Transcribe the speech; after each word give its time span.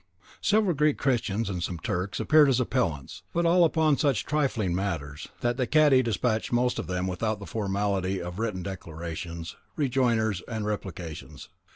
Several 0.41 0.73
Greek 0.73 0.97
Christians 0.97 1.47
and 1.47 1.61
some 1.61 1.77
Turks 1.77 2.19
appeared 2.19 2.49
as 2.49 2.59
appellants, 2.59 3.21
but 3.33 3.45
all 3.45 3.63
upon 3.63 3.97
such 3.97 4.25
trifling 4.25 4.73
matters, 4.73 5.27
that 5.41 5.57
the 5.57 5.67
cadi 5.67 6.01
despatched 6.01 6.51
most 6.51 6.79
of 6.79 6.87
them 6.87 7.05
without 7.05 7.37
the 7.37 7.45
formality 7.45 8.19
of 8.19 8.39
written 8.39 8.63
declarations, 8.63 9.57
rejoinders, 9.75 10.41
and 10.47 10.65
replications. 10.65 11.49